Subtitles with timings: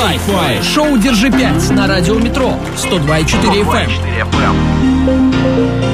[0.00, 0.62] Five.
[0.62, 3.90] Шоу «Держи 5» на радио «Метро» 102,4 FM
[5.60, 5.90] супер-мега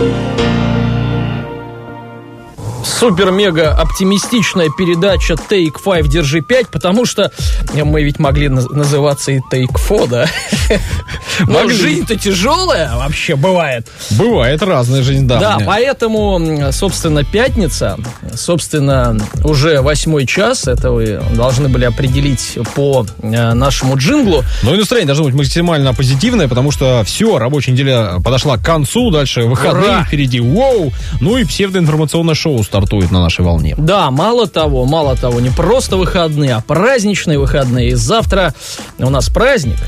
[3.73, 7.31] оптимистичная передача Take 5, Держи 5, потому что
[7.75, 10.27] мы ведь могли называться и Take 4, да?
[11.47, 13.87] Но жизнь-то тяжелая вообще бывает.
[14.11, 15.39] Бывает разная жизнь, да.
[15.39, 17.99] Да, поэтому, собственно, пятница,
[18.35, 24.45] собственно, уже восьмой час, это вы должны были определить по э, нашему джинглу.
[24.63, 29.11] Ну и настроение должно быть максимально позитивное, потому что все, рабочая неделя подошла к концу,
[29.11, 30.05] дальше выходные Ура!
[30.05, 33.75] впереди, воу, ну и псевдоинформационное шоу стартует на нашей волне.
[33.79, 37.89] Да, мало того, мало того, не просто выходные, а праздничные выходные.
[37.89, 38.55] И завтра
[38.99, 39.79] у нас праздник.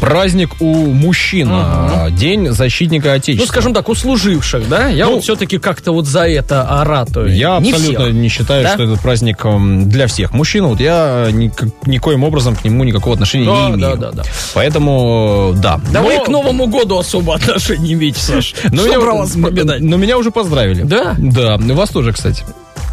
[0.00, 1.52] Праздник у мужчин.
[1.52, 2.10] Угу.
[2.18, 3.44] День защитника Отечества.
[3.44, 4.88] Ну, скажем так, у служивших, да?
[4.88, 7.34] Я ну, вот все-таки как-то вот за это оратую.
[7.34, 8.14] Я не абсолютно всех.
[8.14, 8.74] не считаю, да?
[8.74, 10.66] что этот праздник эм, для всех мужчин.
[10.66, 11.52] Вот я ни,
[11.86, 13.78] никоим образом к нему никакого отношения да, не имею.
[13.78, 14.22] Да, да, да.
[14.54, 15.80] Поэтому, да.
[15.92, 16.08] Да но...
[16.08, 18.54] вы к Новому году особо отношения не имеете, Саш.
[18.72, 19.34] Ну, что про вас?
[19.34, 20.82] Но меня уже поздравили.
[20.82, 21.14] Да?
[21.18, 22.31] Да, вас тоже, кстати.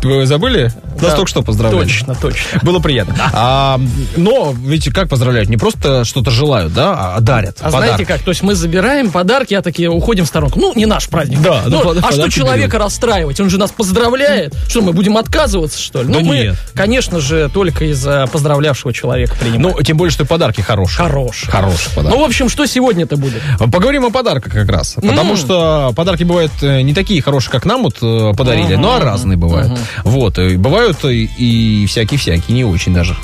[0.04, 0.72] Вы забыли?
[1.02, 1.83] Да, Нас только что поздравляли.
[1.83, 2.59] Точно, точно.
[2.61, 3.16] Было приятно.
[3.17, 3.30] Да.
[3.33, 3.81] А,
[4.17, 5.50] но, видите, как поздравляют?
[5.50, 7.58] Не просто что-то желают, да, а дарят.
[7.59, 7.86] А подарок.
[7.86, 8.22] знаете как?
[8.22, 10.59] То есть мы забираем подарки, а такие уходим в сторонку.
[10.59, 11.42] Ну, не наш праздник.
[11.42, 11.64] Да.
[11.67, 12.83] Ну, ну, а что человека берем.
[12.83, 13.39] расстраивать?
[13.39, 14.55] Он же нас поздравляет.
[14.67, 16.11] Что, мы будем отказываться, что ли?
[16.11, 16.55] Да ну, нет.
[16.55, 19.75] мы, конечно же, только из-за поздравлявшего человека принимаем.
[19.77, 21.08] Ну, тем более, что подарки хорошие.
[21.08, 21.52] Хорошие.
[21.52, 22.16] Хорошие подарки.
[22.16, 23.42] Ну, в общем, что сегодня-то будет?
[23.72, 24.95] Поговорим о подарках как раз.
[24.95, 25.38] Потому mm.
[25.38, 28.81] что подарки бывают э, не такие хорошие, как нам вот э, подарили, uh-huh.
[28.81, 29.72] но а разные бывают.
[29.72, 30.02] Uh-huh.
[30.03, 30.39] Вот.
[30.39, 33.16] И бывают и всякие-всякие, не очень даже.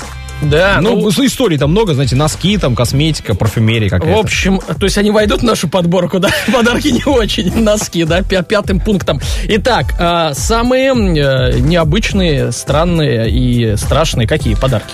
[0.42, 0.78] Да.
[0.82, 4.16] Ну, ну, историй там много, знаете, носки, там, косметика, парфюмерия какая-то.
[4.16, 6.28] В общем, то есть они войдут в нашу подборку, да?
[6.52, 9.20] Подарки не очень, носки, да, пятым пунктом.
[9.44, 14.92] Итак, а, самые э, необычные, странные и страшные какие подарки?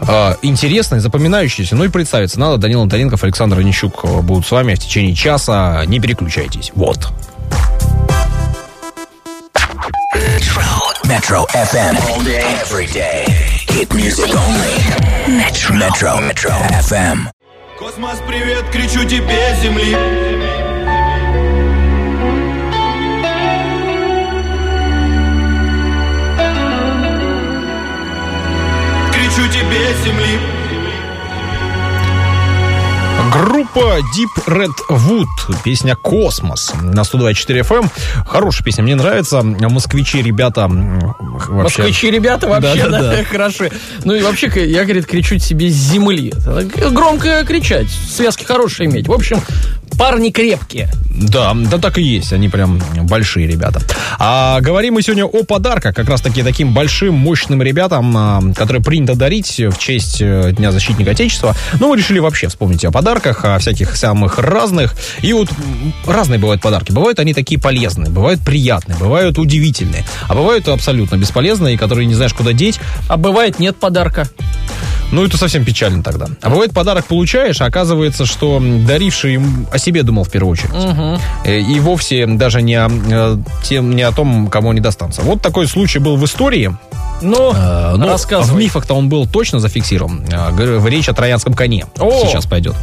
[0.00, 1.76] Uh, интересные, запоминающиеся.
[1.76, 2.58] Ну и представиться надо.
[2.58, 5.82] Данил Антоненков, Александр Онищук будут с вами в течение часа.
[5.86, 6.72] Не переключайтесь.
[6.74, 7.08] Вот.
[11.08, 11.96] Metro FM.
[12.10, 13.24] All day, every day.
[13.68, 15.36] Hit music only.
[15.36, 15.76] Metro.
[15.76, 16.20] Metro.
[16.20, 16.50] Metro
[16.80, 17.30] FM.
[17.78, 19.94] Космос, привет, кричу тебе, Земли.
[29.12, 30.53] Кричу тебе, Земли.
[33.34, 37.90] Группа Deep Red Wood, песня «Космос» на 102.4 FM.
[38.24, 39.42] Хорошая песня, мне нравится.
[39.42, 41.82] Москвичи, ребята, вообще...
[41.82, 43.24] Москвичи, ребята, вообще, да, да, да, да.
[43.28, 43.72] хороши.
[44.04, 46.32] Ну и вообще, я, говорит, кричу себе с земли.
[46.92, 49.08] Громко кричать, связки хорошие иметь.
[49.08, 49.40] В общем,
[49.98, 50.90] парни крепкие.
[51.14, 53.80] Да, да так и есть, они прям большие ребята.
[54.18, 58.82] А говорим мы сегодня о подарках, как раз таки таким большим, мощным ребятам, а, которые
[58.82, 61.54] принято дарить в честь э, Дня защитника Отечества.
[61.78, 64.94] Ну, мы решили вообще вспомнить о подарках, о всяких самых разных.
[65.22, 65.48] И вот
[66.06, 66.92] разные бывают подарки.
[66.92, 72.34] Бывают они такие полезные, бывают приятные, бывают удивительные, а бывают абсолютно бесполезные, которые не знаешь,
[72.34, 72.78] куда деть.
[73.08, 74.28] А бывает нет подарка.
[75.12, 76.26] Ну, это совсем печально тогда.
[76.42, 80.74] А бывает, подарок получаешь, а оказывается, что даривший о себе думал в первую очередь.
[80.74, 81.48] Угу.
[81.48, 85.22] И вовсе даже не о, э, тем, не о том, кому они достанутся.
[85.22, 86.76] Вот такой случай был в истории.
[87.20, 90.24] Но, э, но в мифах-то он был точно зафиксирован.
[90.30, 92.26] Э, речь о троянском коне о!
[92.26, 92.74] сейчас пойдет.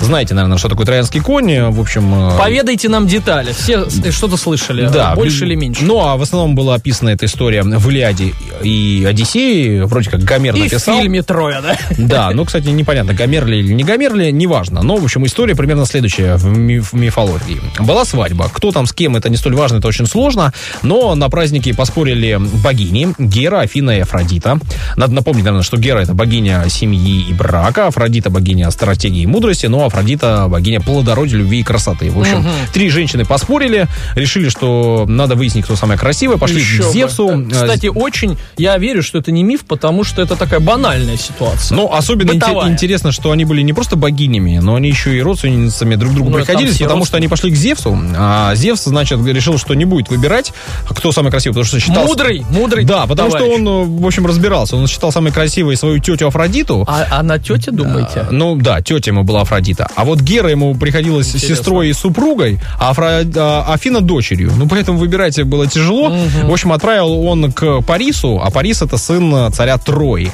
[0.00, 1.70] Знаете, наверное, что такое троянский конь.
[1.70, 2.30] В общем...
[2.30, 3.52] Э, Поведайте нам детали.
[3.52, 4.88] Все что-то слышали.
[4.88, 5.14] Да.
[5.14, 5.84] Больше или меньше.
[5.84, 9.86] Ну, а в основном была описана эта история в Илиаде и Одиссее.
[9.86, 10.96] Вроде как Гомер и написал.
[10.96, 11.76] в фильме «Троя», да?
[11.96, 14.82] Да, ну, кстати, непонятно, Гомер ли или не Гомер ли, неважно.
[14.82, 17.60] Но, в общем, история примерно следующая в, миф, в мифологии.
[17.78, 18.50] Была свадьба.
[18.52, 20.52] Кто там с кем, это не столь важно, это очень сложно.
[20.82, 24.58] Но на празднике поспорили богини Гера, Афина и Афродита.
[24.96, 29.66] Надо напомнить, наверное, что Гера это богиня семьи и брака, Афродита богиня стратегии и мудрости,
[29.66, 32.10] но Афродита богиня плодородия, любви и красоты.
[32.10, 32.48] В общем, угу.
[32.72, 37.28] три женщины поспорили, решили, что надо выяснить, кто самая красивая, пошли Еще к Зевсу.
[37.28, 37.50] Бы.
[37.50, 41.76] Кстати, очень я верю, что это не миф, потому что это такая банальная ситуация.
[41.76, 45.94] Ну, особенно ин- интересно, что они были не просто богинями, но они еще и родственницами
[45.96, 49.74] друг другу ну, приходились, потому что они пошли к Зевсу, а Зевс, значит, решил, что
[49.74, 50.52] не будет выбирать,
[50.88, 52.06] кто самый красивый, потому что считал...
[52.06, 53.46] Мудрый, мудрый Да, потому товарищ.
[53.46, 54.76] что он, в общем, разбирался.
[54.76, 56.84] Он считал самой красивой свою тетю Афродиту.
[56.88, 58.20] А, а на тете, думаете?
[58.20, 59.88] А, ну, да, тетя ему была Афродита.
[59.94, 61.56] А вот Гера ему приходилась Интересно.
[61.56, 63.22] сестрой и супругой, а Афро...
[63.36, 64.52] а, Афина дочерью.
[64.56, 66.08] Ну, поэтому выбирать было тяжело.
[66.08, 66.48] Угу.
[66.48, 70.32] В общем, отправил он к Парису, а Парис это сын царя Трои.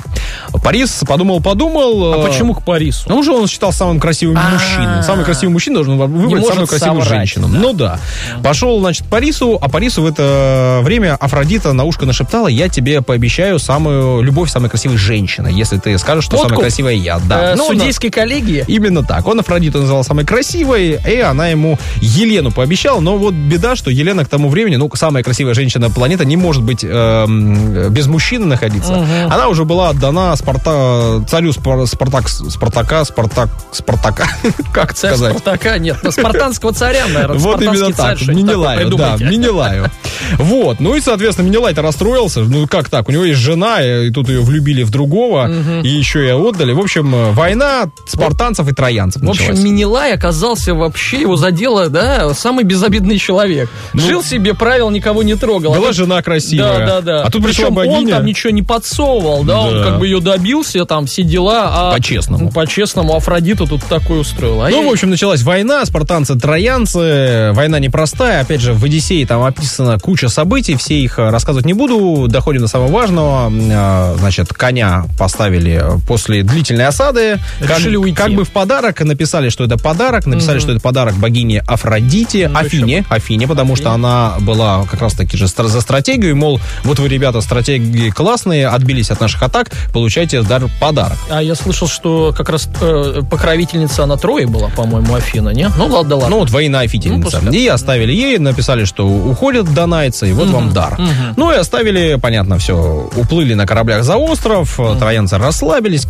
[0.63, 2.15] Парис подумал-подумал.
[2.15, 3.09] А почему к Парису?
[3.09, 4.53] Ну, уже он считал самым красивым А-а-а.
[4.53, 5.03] мужчиной.
[5.03, 7.49] Самый красивый мужчина должен выбрать самую красивую соврать, женщину.
[7.49, 7.59] Да.
[7.59, 7.99] Ну да.
[8.43, 13.03] Пошел, значит, к Парису, а Парису в это время Афродита на ушко нашептала, я тебе
[13.03, 16.51] пообещаю пообещаю самую любовь самой красивой женщины, если ты скажешь, что Подкуп?
[16.51, 17.19] самая красивая я.
[17.27, 17.53] Да.
[17.53, 18.65] Э, Ну, судейской коллегии.
[18.69, 19.27] Именно так.
[19.27, 23.01] Он Афродиту назвал самой красивой, и она ему Елену пообещала.
[23.01, 26.63] Но вот беда, что Елена к тому времени, ну, самая красивая женщина планеты, не может
[26.63, 28.93] быть эм, без мужчины находиться.
[29.31, 34.29] Она уже была отдана Спарта, царю Спар- Спартак, Спартака, Спартак, Спартака.
[34.75, 35.39] Как Царь сказать?
[35.39, 37.39] Спартака, нет, ну, спартанского царя, наверное.
[37.45, 39.17] Вот именно так, Минилаю, да.
[39.19, 39.91] Минилаю.
[40.39, 42.41] Вот, ну и, соответственно, Минилай-то расстроился.
[42.41, 45.51] Ну как так, у него есть жена, и тут ее влюбили в другого,
[45.83, 46.73] и еще и отдали.
[46.73, 49.65] В общем, э, война спартанцев и троянцев В общем, началась.
[49.65, 53.69] Минилай оказался вообще, его задело, да, самый безобидный человек.
[53.95, 55.73] Жил себе, правил, никого не трогал.
[55.73, 56.79] А Ну, Была тут- жена красивая.
[56.79, 57.23] Да, да, да.
[57.23, 58.15] А тут пришла Причем он богиня.
[58.17, 59.85] там ничего не подсовывал, да, он Да.
[59.85, 61.71] как бы ее добился, там все дела.
[61.91, 62.45] А По-честному.
[62.45, 64.61] Ну, По-честному, Афродиту тут такое устроил.
[64.63, 67.53] А Ну, я- в общем, началась война, спартанцы, троянцы.
[67.53, 68.41] Война непростая.
[68.43, 70.77] Опять же, в Одиссее там описана куча событий.
[70.77, 72.27] Все их э, рассказывать не буду.
[72.29, 73.53] Доходим до самого важного.
[73.53, 77.39] Э, Значит, коня поставили после длительной осады.
[77.61, 78.15] Как, Решили уйти.
[78.17, 80.27] как бы в подарок написали, что это подарок.
[80.27, 83.05] Написали, что это подарок богине Афродите, Ну, Афине.
[83.09, 86.37] Афине, потому что она была как раз-таки же за стратегию.
[86.37, 91.19] Мол, вот вы, ребята, стратегии классные, отбились от наших атак, получайте дар подарок.
[91.31, 95.69] А я слышал, что как раз э, покровительница она Трои была, по-моему, Афина, не?
[95.77, 96.31] Ну ладно, да ладно.
[96.31, 97.39] Ну, вот воина-офительница.
[97.41, 97.55] Ну, пускай.
[97.61, 100.99] и оставили ей, написали, что уходят донайцы, и вот вам дар.
[101.37, 102.75] Ну, и оставили, понятно, все.
[103.17, 106.05] Уплыли на кораблях за остров, троянцы расслабились,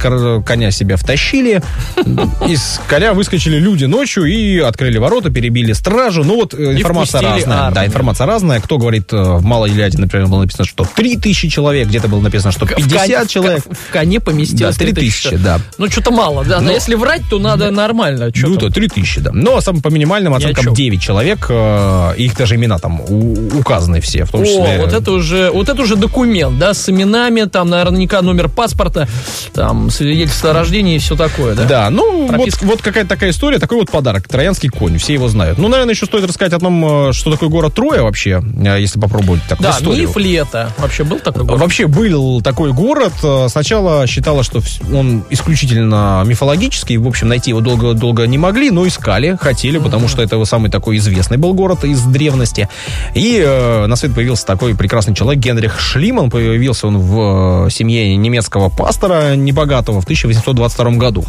[0.45, 1.63] коня себя втащили.
[2.49, 6.25] Из коня выскочили люди ночью и открыли ворота, перебили стражу.
[6.25, 7.71] Ну, вот э, информация разная.
[7.71, 8.61] Да, информация разная.
[8.61, 12.53] Кто говорит, э, в Малой Ильяде, например, было написано, что 3000 человек, где-то было написано,
[12.53, 13.63] что В 50 коне- человек.
[13.69, 15.61] В, в коне поместилось Да, 3000, да.
[15.79, 16.61] Ну, что-то мало, да.
[16.61, 18.31] Но Ну, если врать, то надо нормально.
[18.35, 19.31] Ну, то 3000, да.
[19.33, 20.75] Но сам по минимальным оценкам чё?
[20.75, 21.47] 9 человек.
[21.49, 24.79] э, Их даже имена там указаны все, в том числе.
[24.79, 29.09] О, вот это уже, вот это уже документ, да, с именами, там наверняка номер паспорта,
[29.53, 31.65] там свидетельство о рождении и все такое, да?
[31.65, 32.65] Да, ну вот, Прописка.
[32.65, 34.29] вот какая-то такая история, такой вот подарок.
[34.29, 35.59] Троянский конь, все его знают.
[35.59, 38.99] Ну, наверное, еще стоит рассказать о том, э, что такое город Троя вообще, э, если
[39.01, 40.09] попробовать так Да, историю.
[40.09, 40.71] миф ли это?
[40.79, 41.61] Вообще был такой город?
[41.61, 43.13] Вообще был такой город.
[43.23, 44.61] Э, Сначала считалось, что
[44.93, 46.97] он исключительно мифологический.
[46.97, 50.97] В общем, найти его долго-долго не могли, но искали, хотели, потому что это самый такой
[50.99, 52.69] известный был город из древности.
[53.15, 56.31] И э, на свет появился такой прекрасный человек Генрих Шлиман.
[56.65, 61.23] Появился он в э, семье немецкого пастора небогатого в 1822 году.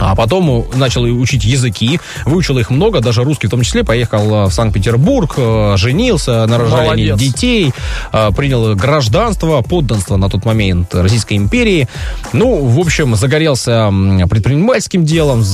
[0.00, 4.48] А потом начал учить языки, выучил их много, даже русский в том числе, поехал э,
[4.48, 7.18] в Санкт-Петербург, э, женился, Молодец.
[7.18, 7.72] детей,
[8.12, 11.86] э, принял гражданство, подданство на тот момент Российской империи.
[12.32, 13.92] Ну, в общем, загорелся
[14.28, 15.44] предпринимательским делом,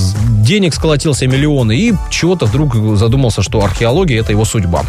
[0.43, 4.85] денег сколотил себе миллионы и чего-то вдруг задумался, что археология— это его судьба.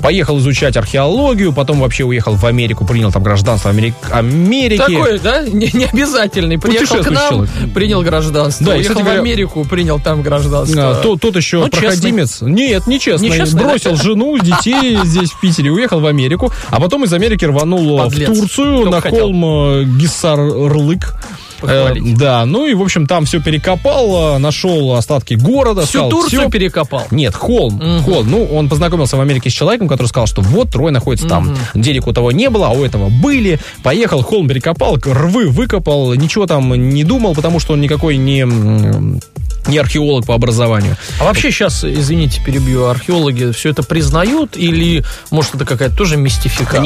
[0.00, 4.78] Поехал изучать археологию, потом вообще уехал в Америку, принял там гражданство Америк- Америки.
[4.78, 6.58] Такой, да, не, не обязательный.
[6.58, 7.74] Приехал к нам, человек.
[7.74, 8.66] принял гражданство.
[8.66, 10.90] Да, и, кстати в говоря, Америку, принял там гражданство.
[10.90, 12.38] А, то- тот еще Ну, проходимец.
[12.40, 13.24] Нет, нечестно.
[13.26, 14.02] Нечестный, Бросил да?
[14.02, 18.30] жену, детей здесь, в Питере, уехал в Америку, а потом из Америки рванул э, Подлец.
[18.30, 19.20] в Турцию Только на хотел.
[19.26, 21.14] холм э, Гиссар-Ырлык.
[21.62, 22.14] Похвалить.
[22.14, 25.82] Э, да, ну и, в общем, там все перекопал, э, нашел остатки города.
[25.82, 27.06] Всю сказал, Турцию «Всё, перекопал.
[27.10, 28.30] нет, холм, холм.
[28.30, 31.56] Ну, он познакомился в Америке с человеком, который сказал, что вот Трой находится там.
[31.74, 33.58] Денег у того не было, а у этого были.
[33.82, 38.44] Поехал, холм перекопал, рвы выкопал, ничего там не думал, потому что он никакой не,
[39.66, 40.96] не археолог по образованию.
[41.20, 46.80] А вообще сейчас, извините, перебью, археологи все это признают или, может, это какая-то тоже мистификация?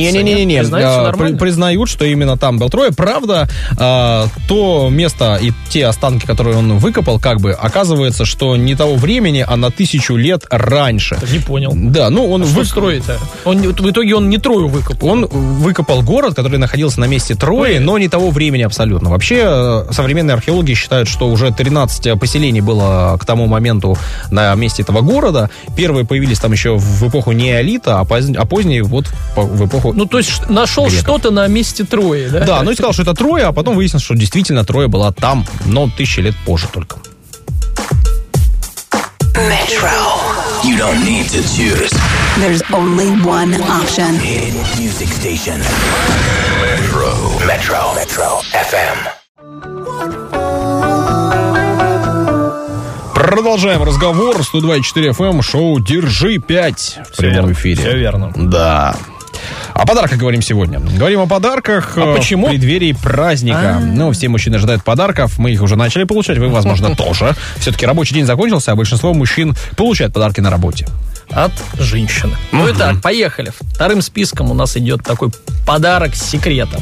[0.61, 2.91] Признают, всё А, признают, что именно там был Троя.
[2.93, 8.75] Правда, а, то место и те останки, которые он выкопал, как бы оказывается, что не
[8.75, 11.19] того времени, а на тысячу лет раньше.
[11.33, 11.73] Не понял.
[11.75, 13.19] Да, ну он Что вы- строит-то?
[13.45, 15.09] Он, не- в итоге он не Трою выкопал.
[15.09, 19.11] Он выкопал город, который находился на месте Трои, но не того времени абсолютно.
[19.11, 23.97] Вообще, э, современные археологи считают, что уже 13 поселений было к тому моменту
[24.31, 25.49] на месте этого города.
[25.77, 29.07] Первые появились там еще в эпоху неолита, а, поз- а поздние вот
[29.37, 29.93] в эпоху...
[29.95, 31.01] Ну, то есть нашел Греков.
[31.01, 32.41] что-то на месте Трои, да?
[32.41, 35.47] да, ну и сказал, что это Троя, а потом выяснилось, что действительно Троя была там,
[35.65, 36.97] но тысячи лет позже только.
[39.35, 39.91] Metro.
[40.65, 41.93] You don't need to choose.
[42.39, 44.15] There's only one option.
[44.19, 45.61] Hit music station.
[46.61, 47.47] Metro.
[47.47, 47.95] Metro.
[47.95, 48.41] Metro.
[48.53, 49.16] FM.
[53.31, 54.37] Продолжаем разговор.
[54.37, 57.75] 102.4 FM, шоу «Держи 5» в прямом верно, эфире.
[57.81, 58.33] всё верно.
[58.37, 58.95] Да.
[59.75, 60.79] О подарках говорим сегодня.
[60.79, 62.47] Говорим о подарках А э, почему?
[62.47, 63.81] в преддверии праздника.
[63.85, 65.39] Ну, все мужчины ожидают подарков.
[65.39, 66.39] Мы их уже начали получать.
[66.39, 67.35] Вы, возможно, тоже.
[67.59, 70.87] Все-таки рабочий день закончился, а большинство мужчин получают подарки на работе.
[71.31, 72.37] от женщины.
[72.53, 73.51] Ну и так, поехали.
[73.73, 75.31] Вторым списком у нас идет такой
[75.67, 76.81] подарок с секретом.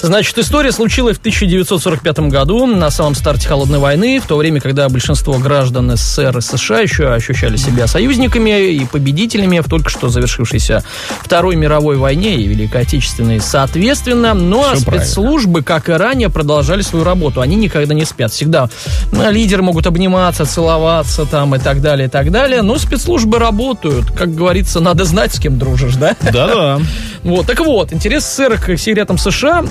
[0.00, 4.88] Значит, история случилась в 1945 году, на самом старте Холодной войны, в то время, когда
[4.88, 10.84] большинство граждан СССР и США еще ощущали себя союзниками и победителями в только что завершившейся
[11.22, 14.34] Второй мировой войне и Великой Отечественной соответственно.
[14.34, 15.04] Ну а Всё правильно.
[15.04, 17.40] спецслужбы, как и ранее, продолжали свою работу.
[17.40, 18.32] Они никогда не спят.
[18.32, 18.68] Всегда
[19.12, 22.62] ну, лидеры могут обниматься, целоваться там и так далее, и так далее.
[22.62, 24.12] Но спецслужбы работают.
[24.12, 26.16] Как говорится, надо знать, с кем дружишь, да?
[26.20, 26.78] Да-да.
[27.24, 29.64] Вот, так вот, интерес СССР к секретам США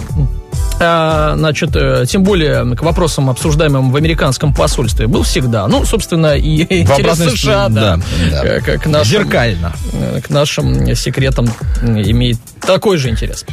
[0.78, 5.68] значит, э, тем более к вопросам, обсуждаемым в американском посольстве, был всегда.
[5.68, 8.46] Ну, собственно, и интерес США, да, да, да.
[8.46, 9.74] э, К, к нашим, Зеркально.
[9.94, 11.48] э, к нашим секретам
[11.82, 13.46] имеет такой же интерес.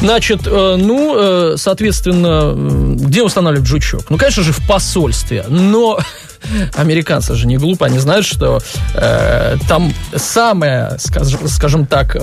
[0.00, 4.04] Значит, ну, соответственно, где устанавливать жучок?
[4.08, 5.98] Ну, конечно же, в посольстве, но
[6.74, 8.60] американцы же не глупо, они знают, что
[8.94, 12.16] э, там самое, скажем, скажем так,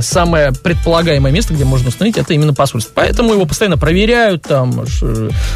[0.00, 2.92] самое предполагаемое место, где можно установить, это именно посольство.
[2.94, 4.84] Поэтому его постоянно проверяют там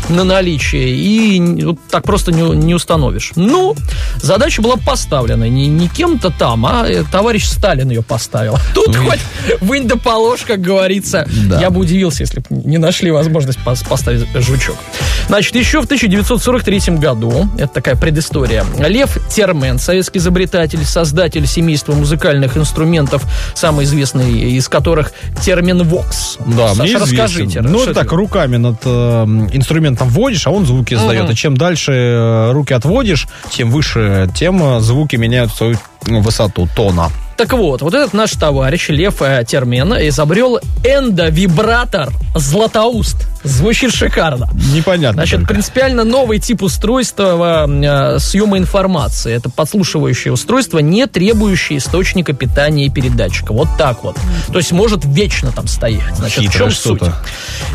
[0.09, 3.33] на наличие, и вот так просто не, не установишь.
[3.37, 3.77] Ну,
[4.23, 8.57] задача была поставлена не, не кем-то там, а э, товарищ Сталин ее поставил.
[8.75, 9.21] Тут хоть
[9.61, 11.27] вынь да положь, как говорится.
[11.49, 11.61] Да.
[11.61, 14.77] Я бы удивился, если бы не нашли возможность пос- поставить жучок.
[15.29, 22.57] Значит, еще в 1943 году, это такая предыстория, Лев Термен, советский изобретатель, создатель семейства музыкальных
[22.57, 23.25] инструментов,
[23.55, 26.37] самый известный из которых термин Вокс.
[26.45, 27.03] Да, Саша, мне известен.
[27.03, 27.61] расскажите.
[27.61, 28.17] Ну, что так это?
[28.17, 28.89] руками над э,
[29.53, 31.31] инструментом вводишь, а он звуки издает.
[31.31, 35.77] И чем дальше э, руки отводишь, тем выше, тем э, звуки меняют свою
[36.09, 37.11] ну, высоту тона.
[37.41, 43.17] Так вот, вот этот наш товарищ Лев э, Термен изобрел эндовибратор Златоуст.
[43.45, 44.51] Звучит шикарно.
[44.75, 45.23] Непонятно.
[45.23, 45.55] Значит, только.
[45.55, 49.33] принципиально новый тип устройства э, съема информации.
[49.33, 53.55] Это подслушивающее устройство, не требующее источника питания и передатчика.
[53.55, 54.19] Вот так вот.
[54.53, 56.15] То есть может вечно там стоять.
[56.17, 57.03] Значит, в Хитрое чем суть?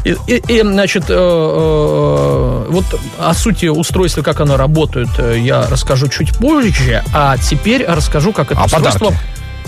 [0.04, 2.86] И, и- и, значит, э, э, вот
[3.18, 7.04] о сути устройства, как оно работает, э, я расскажу чуть позже.
[7.16, 9.20] А теперь расскажу, как это А устройство подарки?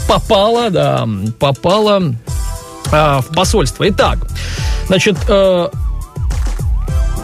[0.07, 1.07] Попало, да,
[1.39, 2.13] попало
[2.91, 3.87] а, в посольство.
[3.89, 4.19] Итак,
[4.87, 5.69] значит, э,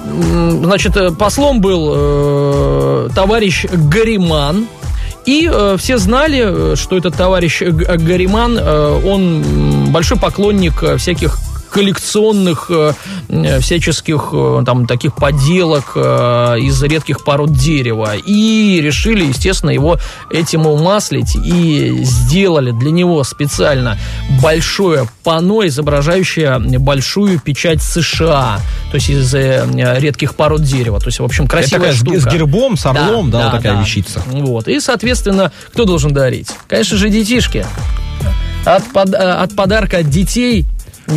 [0.05, 4.67] значит, э, послом был э, товарищ Гариман.
[5.25, 11.37] И э, все знали, э, что этот товарищ Гариман, э, он большой поклонник э, всяких
[11.73, 12.93] коллекционных э,
[13.29, 19.97] э, всяческих э, там таких поделок из редких пород дерева и решили естественно его
[20.29, 23.97] этим умаслить и сделали для него специально
[24.41, 28.59] большое панно изображающее большую печать США
[28.91, 32.19] то есть из редких пород дерева то есть в общем Это красивая такая с, штука
[32.19, 34.21] с гербом, с орлом, да, вот такая вещица.
[34.27, 34.67] вот.
[34.67, 36.49] И, соответственно, кто должен дарить?
[36.67, 37.65] Конечно же, детишки.
[38.65, 40.65] От, под- от подарка от детей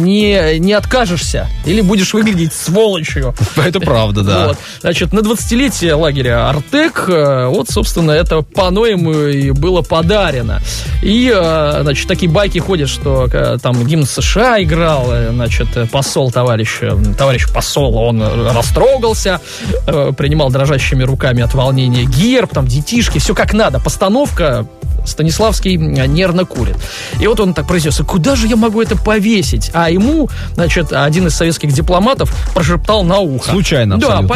[0.02, 1.48] не, не откажешься.
[1.64, 3.34] Или будешь выглядеть сволочью.
[3.56, 4.48] Это правда, да.
[4.48, 4.58] Вот.
[4.80, 10.60] Значит, на 20-летие лагеря Артек, э, вот, собственно, это панно ему и было подарено.
[11.02, 16.80] И, э, значит, такие байки ходят, что э, там гимн США играл, значит, посол товарищ,
[17.18, 19.40] товарищ посол, он растрогался,
[19.86, 23.80] принимал дрожащими руками от волнения герб, там, детишки, все как надо.
[23.80, 24.66] Постановка
[25.06, 26.76] Станиславский э, нервно курит.
[27.20, 29.70] И вот он так произнес, а куда же я могу это повесить?
[29.74, 33.50] А ему, значит, один из советских дипломатов прошептал на ухо.
[33.50, 34.26] Случайно Да, абсолютно.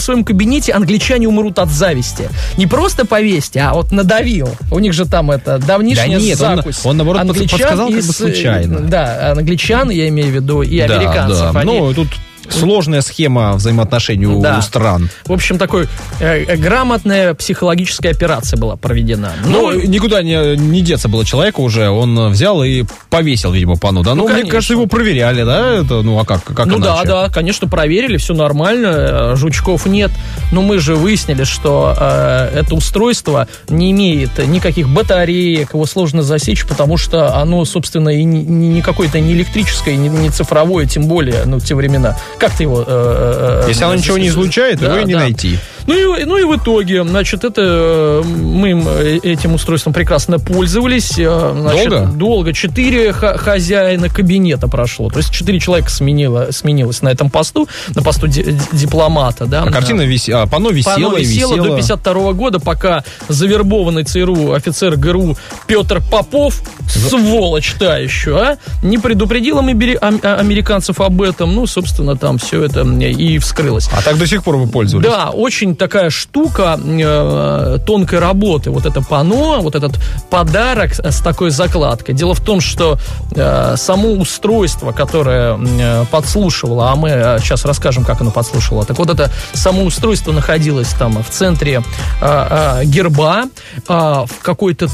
[0.00, 2.28] в своем кабинете, англичане умрут от зависти.
[2.56, 4.48] Не просто повесьте, а вот надавил.
[4.70, 6.80] У них же там это давнишняя Да нет, он- закусь.
[6.84, 8.80] он, наоборот, под- Англичан подсказал как бы случайно.
[8.80, 11.52] Да, англичан, я имею в виду, и Да, американцев.
[11.52, 11.60] да.
[11.60, 12.08] Они- Ну, тут
[12.50, 14.60] сложная схема взаимоотношений у Да.
[14.62, 15.08] стран.
[15.26, 15.88] В общем, такой
[16.20, 19.32] э, э, грамотная психологическая операция была проведена.
[19.44, 21.88] Ну, никуда не, не деться было человека уже.
[21.88, 24.14] Он взял и повесил, видимо, пану, да?
[24.14, 24.50] Ну, мне конечно.
[24.50, 25.76] кажется, его проверяли, да?
[25.76, 27.06] Это, ну, а как, как Ну да, иначе?
[27.08, 28.86] да, конечно, проверили, все нормально,
[29.32, 30.10] э, жучков нет.
[30.52, 36.64] Но мы же выяснили, что э, это устройство не имеет никаких батареек, его сложно засечь,
[36.66, 41.44] потому что оно, собственно, и не- не какое-то не электрическое, не, не цифровое, тем более,
[41.46, 42.16] ну, в те времена.
[42.40, 42.82] Как ты его...
[42.86, 45.58] э, э, Если оно ничего не излучает, его и не найти.
[45.90, 51.18] Ну и, ну и в итоге, значит, это э, мы э, этим устройством прекрасно пользовались.
[51.18, 52.06] э, значит, Долго?
[52.14, 52.52] Долго.
[52.52, 55.10] Четыре хозяина кабинета прошло.
[55.10, 59.46] То есть четыре человека сменило, сменилось на этом посту, на посту ди- ди- дипломата.
[59.46, 61.68] Да, А картина висела, а панно висело Панно висело висело.
[61.70, 68.98] до 52 года, пока завербованный ЦРУ офицер ГРУ Петр Попов, сволочь та еще, а, не
[68.98, 71.54] предупредил а- американцев об этом.
[71.54, 73.88] Ну, собственно, там все это и вскрылось.
[73.96, 75.08] А так до сих пор вы пользовались?
[75.08, 78.70] Да, очень такая штука э, тонкой работы.
[78.70, 82.14] Вот это пано, вот этот подарок с такой закладкой.
[82.14, 82.98] Дело в том, что
[83.34, 88.84] э, само устройство, которое э, подслушивало, а мы э, сейчас расскажем, как оно подслушивало.
[88.84, 91.82] Так вот, это само устройство находилось там в центре
[92.20, 94.88] э, э, герба, э, в какой-то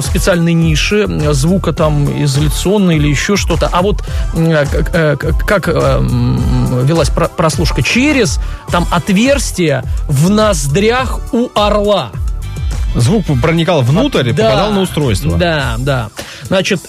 [0.00, 3.68] специальной нише, э, звука там изоляционной или еще что-то.
[3.70, 4.02] А вот
[4.34, 6.00] э, э, как э,
[6.70, 8.38] велась про- прослушка через
[8.70, 12.10] там отверстие в ноздрях у орла.
[12.94, 15.36] Звук проникал внутрь и Да, попадал на устройство.
[15.36, 16.10] Да, да.
[16.42, 16.80] Значит,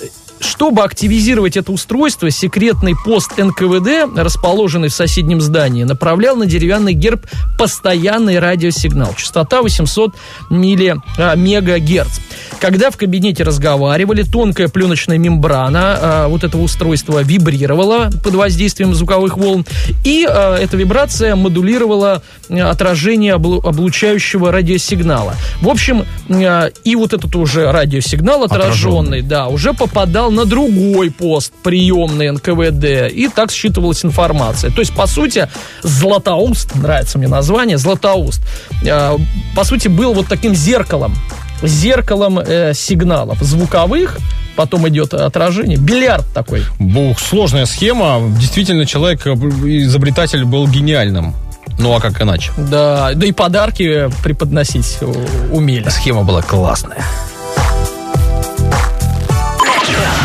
[0.42, 7.26] чтобы активизировать это устройство, секретный пост НКВД, расположенный в соседнем здании, направлял на деревянный герб
[7.58, 9.14] постоянный радиосигнал.
[9.16, 10.16] Частота 800
[10.50, 12.20] милли, а, мегагерц.
[12.60, 19.38] Когда в кабинете разговаривали, тонкая пленочная мембрана а, вот этого устройства вибрировала под воздействием звуковых
[19.38, 19.66] волн,
[20.04, 25.36] и а, эта вибрация модулировала а, отражение облу- облучающего радиосигнала.
[25.62, 31.54] В общем, а, и вот этот уже радиосигнал отраженный, да, уже попадал на другой пост
[31.64, 34.72] приемный НКВД, и так считывалась информация.
[34.72, 35.48] То есть, по сути,
[35.84, 38.42] Златоуст, нравится мне название, Златоуст,
[38.90, 39.18] а,
[39.56, 41.16] по сути, был вот таким зеркалом,
[41.62, 44.18] зеркалом э, сигналов звуковых,
[44.56, 46.64] потом идет отражение, бильярд такой.
[46.80, 48.20] Бух, сложная схема.
[48.40, 51.36] Действительно, человек, э, изобретатель был гениальным.
[51.78, 52.52] Ну, а как иначе?
[52.58, 55.90] Да, да и подарки преподносить у- умели.
[55.90, 57.04] Схема была классная.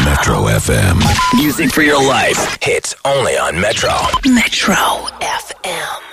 [0.06, 1.02] Metro FM.
[1.36, 2.56] Music for your life.
[2.62, 3.90] Hits only on Metro.
[4.25, 4.76] Metro
[5.20, 6.05] FM.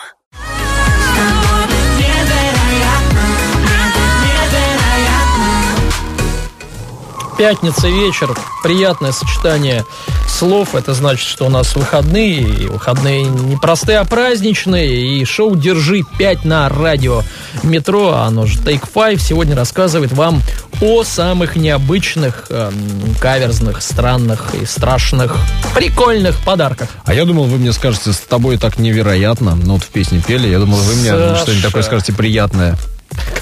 [7.43, 8.33] Пятница вечер,
[8.63, 9.83] приятное сочетание
[10.29, 10.75] слов.
[10.75, 15.19] Это значит, что у нас выходные, и выходные не простые, а праздничные.
[15.19, 17.21] И шоу «Держи 5» на радио
[17.61, 20.41] метро, оно же Take Five, сегодня рассказывает вам
[20.79, 22.73] о самых необычных, эм,
[23.19, 25.35] каверзных, странных и страшных,
[25.75, 26.87] прикольных подарках.
[27.03, 29.55] А я думал, вы мне скажете, с тобой так невероятно.
[29.55, 30.47] Ну, вот в песне пели.
[30.47, 31.41] Я думал, вы мне Саша.
[31.41, 32.77] что-нибудь такое скажете приятное.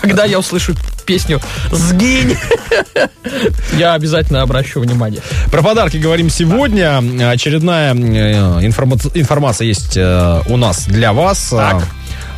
[0.01, 0.73] Когда я услышу
[1.11, 1.41] песню
[1.71, 2.37] «Сгинь»,
[3.77, 5.19] я обязательно обращу внимание.
[5.51, 7.03] Про подарки говорим сегодня.
[7.29, 11.49] Очередная э, информа- информация есть э, у нас для вас.
[11.49, 11.83] Так.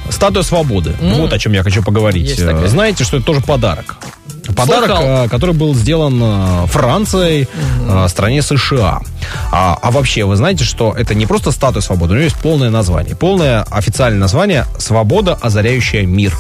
[0.08, 0.96] Э, Статуя свободы.
[1.00, 2.36] Вот о чем я хочу поговорить.
[2.66, 3.98] Знаете, что это тоже подарок.
[4.58, 5.30] Подарок, Слыхал.
[5.30, 7.48] который был сделан Францией,
[7.88, 9.02] э, стране США.
[9.52, 12.72] А, а вообще, вы знаете, что это не просто статуя свободы, у нее есть полное
[12.72, 13.16] название.
[13.16, 16.36] Полное официальное название «Свобода, озаряющая мир».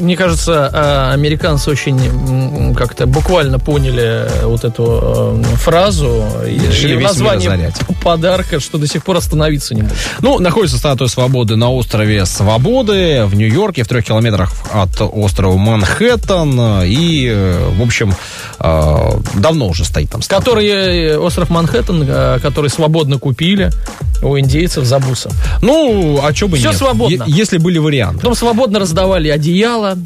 [0.00, 7.72] Мне кажется, э, американцы очень как-то буквально поняли вот эту э, фразу и, и название
[8.02, 9.96] подарка, что до сих пор остановиться не может.
[10.20, 16.82] Ну, находится статуя свободы на острове Свободы в Нью-Йорке, в трех километрах от острова Манхэттен.
[16.84, 18.14] И, э, в общем,
[18.58, 20.38] э, давно уже стоит там статуя.
[20.54, 23.70] Который остров Манхэттен, который свободно купили
[24.22, 25.32] у индейцев за бусом.
[25.62, 26.78] Ну, а что бы Всё нет?
[26.78, 27.24] свободно.
[27.26, 28.20] Е- если были варианты.
[28.20, 29.57] Потом свободно раздавали одеяло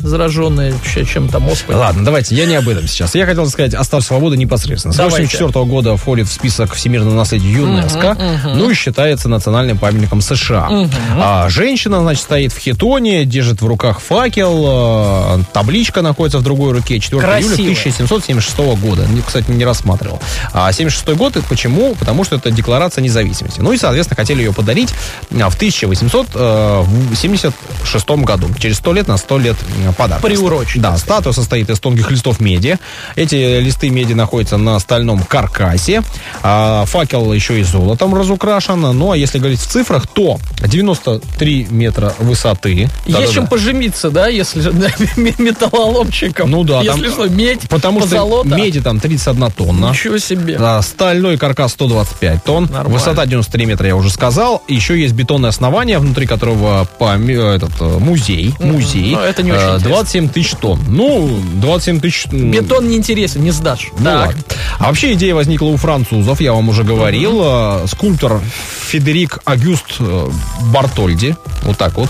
[0.02, 1.76] зараженные ч- чем там оспой.
[1.76, 3.14] Ладно, давайте, я не об этом сейчас.
[3.14, 4.92] Я хотел сказать о Статуе Свободы непосредственно.
[4.92, 5.16] С Давайте.
[5.24, 8.16] 1984 года входит в список всемирного наследия ЮНЕСКо,
[8.56, 10.68] ну и считается национальным памятником США.
[11.16, 16.72] А, женщина, значит, стоит в хитоне, держит в руках факел, э, табличка находится в другой
[16.72, 17.54] руке, 4 июля Красиво.
[17.54, 19.06] 1776 года.
[19.26, 20.20] Кстати, не рассматривал.
[20.52, 21.94] А 76 год, почему?
[21.94, 23.60] Потому что это декларация независимости.
[23.60, 24.90] Ну и, соответственно, хотели ее подарить
[25.32, 28.48] а, в 1876 году.
[28.58, 30.22] Через 100 лет на 100 лет э, подарок.
[30.22, 32.78] Приурочен, Да, статуя состоит из тонких листов меди.
[33.16, 36.02] Эти листы меди находятся на стальном каркасе.
[36.42, 38.80] А, факел еще и золотом разукрашен.
[38.80, 42.72] Ну, а если говорить в цифрах, то 93 метра высоты.
[42.72, 43.32] Есть Да-да-да.
[43.32, 46.50] чем поживиться, да, если да, металлоломчиком.
[46.50, 48.48] Ну да, Если там- что, медь, Потому что позолота.
[48.48, 49.86] меди там 31 тонна.
[49.90, 50.56] Ничего себе.
[50.58, 52.64] Да, стальной каркас 125 тонн.
[52.64, 52.88] Нормально.
[52.90, 54.62] Высота 93 метра, я уже сказал.
[54.68, 58.54] Еще есть бетонное основание, внутри которого э, этот, э, музей.
[58.60, 59.14] Музей.
[59.14, 59.88] Ну, это не очень Э, интересно.
[59.88, 60.80] 27 тысяч тонн.
[60.88, 62.26] Ну, 27 тысяч...
[62.26, 63.88] Бетон не интересен, не сдашь.
[63.98, 64.26] Ну Так.
[64.28, 64.42] ладно.
[64.78, 67.40] А вообще идея возникла у французов, я вам уже говорил.
[67.42, 68.40] Э, Скульптор
[68.88, 70.28] Федерик Агюст э,
[70.72, 71.36] Бартольди.
[71.62, 72.08] Вот так вот.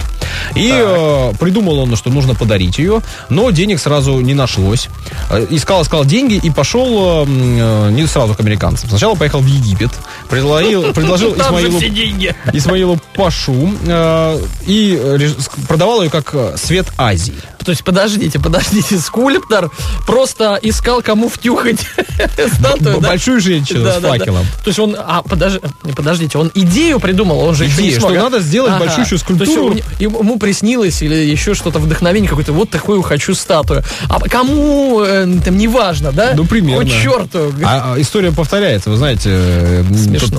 [0.54, 4.88] И э, придумал он, что нужно подарить ее, но денег сразу не нашлось.
[5.50, 8.88] Искал, искал деньги и пошел не сразу к американцам.
[8.88, 9.90] Сначала поехал в Египет,
[10.30, 11.78] предложил, предложил Исмаилу.
[12.52, 13.70] Исмаилу Пашу
[14.66, 15.30] и
[15.68, 17.51] продавал ее как свет Isaac.
[17.64, 19.70] То есть, подождите, подождите, скульптор
[20.06, 21.80] просто искал, кому втюхать
[22.58, 23.08] статую, да?
[23.08, 24.46] Большую женщину с факелом.
[24.64, 28.20] То есть он, а, подождите, он идею придумал, он же еще не Идею, смог, что
[28.20, 28.22] а?
[28.24, 29.76] надо сделать большущую То есть скульптуру.
[29.98, 33.82] ему, приснилось или еще что-то вдохновение какое-то, вот такую хочу статую.
[34.08, 36.32] А кому, э, там, неважно, да?
[36.34, 36.82] Ну, примерно.
[36.82, 37.52] О, черту.
[37.64, 39.84] А, а, история повторяется, вы знаете, э,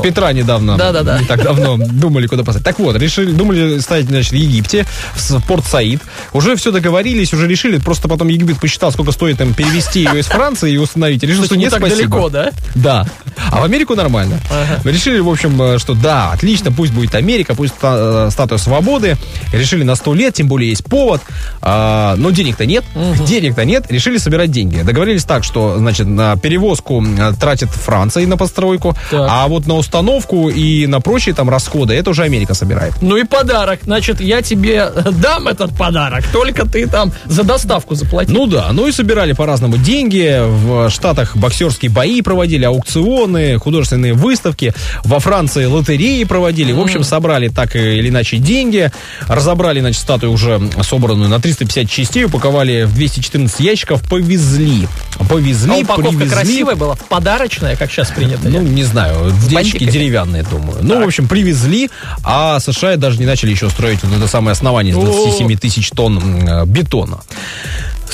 [0.04, 1.20] Петра недавно, Да-да-да.
[1.20, 2.66] не так давно думали, куда поставить.
[2.66, 6.02] Так вот, решили, думали ставить, значит, в Египте, в порт Саид.
[6.34, 10.26] Уже все договорились, уже решили, просто потом Египет посчитал, сколько стоит им перевести ее из
[10.26, 11.24] Франции и установить.
[11.24, 12.10] Решил, То что есть не нет, так спасибо.
[12.10, 12.52] далеко, да?
[12.76, 13.06] Да.
[13.52, 14.40] А в Америку нормально.
[14.84, 19.18] Мы решили, в общем, э, что да, отлично, пусть будет Америка, пусть э, статуя свободы.
[19.52, 21.22] Решили на 100 лет, тем более есть повод.
[21.62, 22.84] А, но денег-то нет.
[23.28, 23.86] Денег-то нет.
[23.92, 24.82] Решили собирать деньги.
[24.82, 29.28] Договорились так, что, значит, на перевозку э, тратит Франция на постройку, Так.
[29.30, 32.94] а вот на установку и на прочие там расходы это уже Америка собирает.
[33.02, 33.82] Ну и подарок.
[33.84, 38.32] Значит, я тебе дам этот подарок, только ты там за доставку заплати.
[38.32, 40.40] Ну да, ну и собирали по-разному деньги.
[40.44, 44.74] В Штатах боксерские бои проводили, аукционы, художественные выставки.
[45.04, 46.72] Во Франции лотереи проводили.
[46.72, 48.92] В общем, собрали так или иначе деньги.
[49.28, 54.88] Разобрали, значит, статую уже собранную на 350 частей, упаковали в 214 ящиков, повезли.
[55.30, 56.30] Повезли, а упаковка привезли.
[56.30, 58.50] красивая была, подарочная, как сейчас принято.
[58.50, 59.90] Ну, не знаю, ящики бантиками?
[59.92, 60.78] деревянные, думаю.
[60.82, 61.90] Ну, в общем, привезли,
[62.24, 66.18] а США даже не начали еще строить вот это самое основание из 27 тысяч тонн
[66.20, 67.18] м, бетона.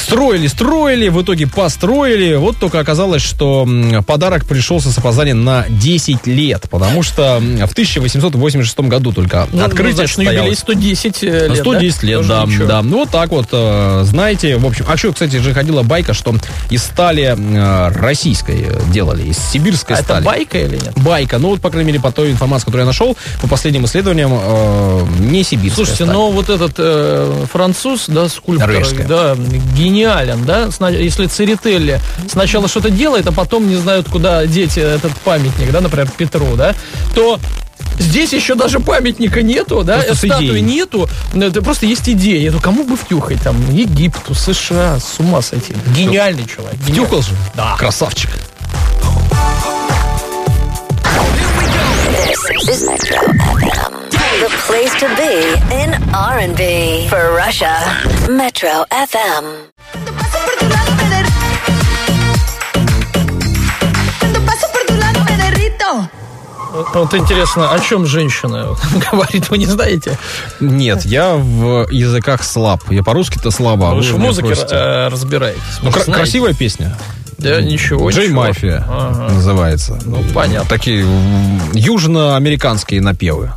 [0.03, 2.35] Строили, строили, в итоге построили.
[2.35, 3.67] Вот только оказалось, что
[4.07, 9.91] подарок пришелся с опозданием на 10 лет, потому что в 1886 году только Ну, открытие
[9.91, 10.59] ну, значит, состоялось.
[10.59, 12.07] 110 э, лет, 110 да?
[12.07, 12.67] лет, Тоже да, ничего.
[12.67, 12.81] да.
[12.81, 14.85] Ну, вот так вот, э, знаете, в общем.
[14.87, 16.33] А еще, кстати, же ходила байка, что
[16.69, 17.35] из стали
[17.99, 20.25] российской делали, из сибирской А это стали.
[20.25, 20.93] байка или нет?
[20.97, 24.31] Байка, ну вот, по крайней мере, по той информации, которую я нашел, по последним исследованиям,
[24.33, 26.15] э, не сибирская Слушайте, сталь.
[26.15, 29.07] но вот этот э, француз, да, скульптор, Рыжская.
[29.07, 29.35] да,
[29.89, 35.71] гениален, да, если Церетелли сначала что-то делает, а потом не знают, куда деть этот памятник,
[35.71, 36.73] да, например, Петру, да,
[37.15, 37.39] то
[37.97, 40.61] Здесь еще даже памятника нету, да, Просто статуи идеей.
[40.61, 42.51] нету, ну, это просто есть идея.
[42.51, 43.57] Ну, кому бы втюхать там?
[43.73, 45.73] Египту, США, с ума сойти.
[45.95, 46.79] Гениальный человек.
[46.81, 47.31] Втюхал же?
[47.55, 47.75] Да.
[47.77, 48.29] Красавчик.
[52.65, 53.28] This is FM.
[54.51, 55.33] The place to be
[55.81, 57.75] in R&B for Russia.
[58.27, 59.69] Metro FM.
[66.93, 68.75] Вот, интересно, о чем женщина
[69.11, 70.17] говорит, вы не знаете?
[70.59, 72.81] Нет, я в языках слаб.
[72.91, 73.91] Я по-русски-то слабо.
[73.91, 75.61] а Вы же в музыке э, разбираетесь.
[75.81, 76.95] Ну, красивая песня.
[77.39, 78.41] Да, ничего, Джей ничего.
[78.41, 79.33] Мафия Ага.
[79.33, 79.97] называется.
[80.05, 80.69] Ну, понятно.
[80.69, 81.05] Такие
[81.73, 83.51] южноамериканские напевы.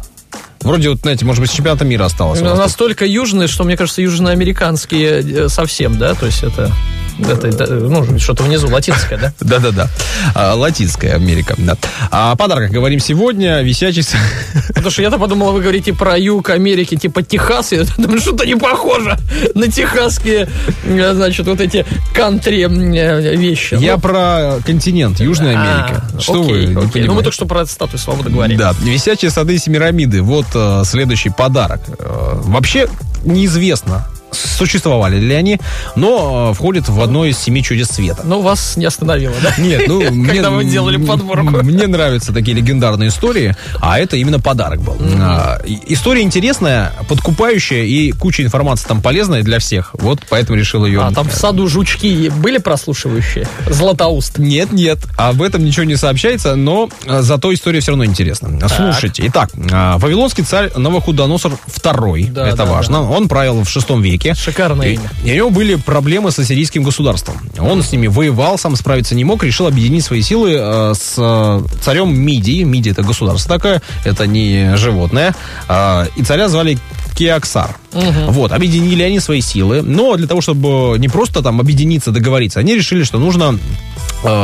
[0.62, 2.40] Вроде вот, знаете, может быть, с чемпионата мира осталось.
[2.40, 2.58] у нас.
[2.58, 6.14] Настолько южные, что, мне кажется, южноамериканские э, совсем, да?
[6.14, 6.72] То есть это,
[7.18, 9.32] это, ну, что-то внизу, латинское, да?
[9.40, 9.88] Да-да-да.
[10.34, 11.76] А, Латинская Америка, да.
[12.10, 13.62] А О подарках говорим сегодня.
[13.62, 14.04] Висячий...
[14.68, 18.56] Потому что я-то подумал, вы говорите про юг Америки, типа Техас, я думаю, что-то не
[18.56, 19.18] похоже
[19.54, 20.48] на техасские,
[20.84, 23.76] э, значит, вот эти кантри э, вещи.
[23.80, 26.04] Я Ну, про континент, Южная Америка.
[26.18, 26.68] Что вы.
[26.68, 28.58] Ну, мы только что про статую свободы говорили.
[28.58, 30.22] Да, висячие сады Семирамиды.
[30.22, 31.80] Вот э, следующий подарок.
[31.98, 32.88] Вообще
[33.24, 35.58] неизвестно, существовали ли они,
[35.96, 38.22] но э, входит в одно из семи чудес света.
[38.24, 39.54] Но вас не остановило, да?
[39.58, 41.62] Нет, ну, Когда вы делали подборку.
[41.62, 44.96] Мне нравятся такие легендарные истории, а это именно подарок был.
[45.20, 49.90] А, и- история интересная, подкупающая и куча информации там полезная для всех.
[49.94, 51.02] Вот поэтому решил ее...
[51.02, 53.46] А там в саду жучки были прослушивающие?
[53.68, 54.38] Златоуст.
[54.38, 58.50] Нет, нет, об этом ничего не сообщается, но э, зато история все равно интересна.
[58.68, 64.00] Слушайте, итак, э, Вавилонский царь Новохудоносор II, Да, это да, важно, он правил в шестом
[64.02, 64.21] веке.
[64.34, 65.10] Шикарное И- имя.
[65.24, 67.36] И у него были проблемы с ассирийским государством.
[67.58, 71.62] Он с ними воевал, сам справиться не мог, решил объединить свои силы э, с э,
[71.82, 72.62] царем Мидии.
[72.62, 75.34] Мидия это государство такое, это не животное.
[75.68, 76.78] Э, и царя звали
[77.16, 77.76] Кеоксар.
[77.92, 82.74] Вот, объединили они свои силы, но для того, чтобы не просто там объединиться, договориться, они
[82.74, 83.58] решили, что нужно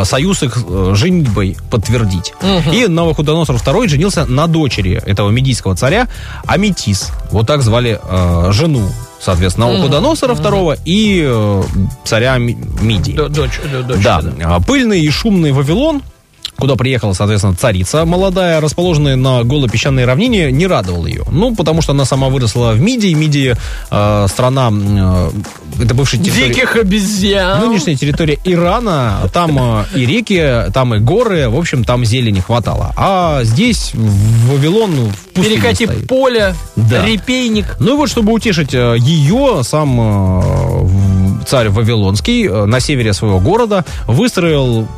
[0.05, 2.33] союз их э, женитьбой подтвердить.
[2.73, 6.09] И Новохудоносор II женился на дочери этого медийского царя
[6.47, 7.11] Аметис.
[7.31, 8.89] Вот так звали э, жену,
[9.21, 11.63] соответственно, Новохудоносора II и э,
[12.05, 13.13] царя Ми- Мидии.
[13.13, 13.31] Дочь,
[13.87, 16.03] дочь, Да, а, пыльный и шумный Вавилон
[16.59, 21.25] куда приехала, соответственно, царица молодая, расположенная на голой песчаной равнине, не радовал ее.
[21.31, 23.15] Ну, потому что она сама выросла в Мидии.
[23.15, 23.55] Мидии
[23.91, 25.31] э, страна, э,
[25.83, 26.49] это бывшая территория...
[26.49, 27.61] Диких обезьян.
[27.61, 32.93] Нынешняя территория Ирана, там э, и реки, там и горы, в общем, там зелени хватало.
[32.97, 36.09] А здесь, в Вавилон, ну, в Перекати стоит.
[36.09, 37.05] поле, Да.
[37.07, 37.77] репейник.
[37.79, 43.39] Ну и вот, чтобы утешить э, ее, сам э, царь Вавилонский э, на севере своего
[43.39, 44.89] города выстроил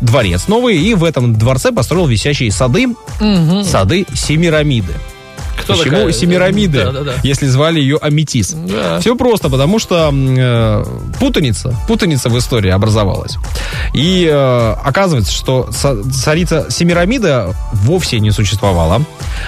[0.00, 2.88] дворец новый, и в этом дворце построил висячие сады,
[3.64, 4.92] сады Семирамиды.
[5.60, 6.12] Кто Почему такая?
[6.12, 7.12] Семирамиды, Да, да, да.
[7.24, 8.52] если звали ее Аметис?
[8.52, 9.00] Да.
[9.00, 10.84] Все просто, потому что э,
[11.18, 13.36] путаница, путаница в истории образовалась.
[13.92, 19.02] И э, оказывается, что царица Семирамида вовсе не существовала.